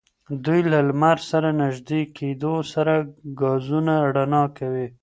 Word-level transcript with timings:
دوی 0.45 0.61
له 0.71 0.79
لمر 0.87 1.17
سره 1.31 1.49
نژدې 1.61 2.01
کېدو 2.17 2.53
سره 2.73 2.93
ګازونه 3.41 3.93
رڼا 4.15 4.43
کوي. 4.57 4.87